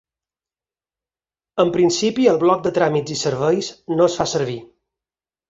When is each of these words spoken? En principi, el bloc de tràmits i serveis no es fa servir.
En 1.63 1.73
principi, 1.75 2.25
el 2.31 2.41
bloc 2.45 2.65
de 2.69 2.73
tràmits 2.79 3.15
i 3.17 3.19
serveis 3.21 3.71
no 4.01 4.09
es 4.09 4.19
fa 4.23 4.29
servir. 4.35 4.59